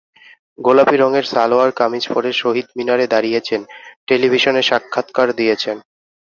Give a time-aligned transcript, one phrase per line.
[0.59, 3.61] গোলাপি রঙের সালোয়ার কামিজ পরে শহীদ মিনারে দাঁড়িয়েছেন,
[4.07, 5.77] টেলিভিশনে সাক্ষাৎকার দিয়েছেন।